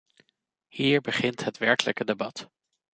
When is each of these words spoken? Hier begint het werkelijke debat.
Hier 0.67 1.01
begint 1.01 1.43
het 1.45 1.57
werkelijke 1.57 2.03
debat. 2.05 2.49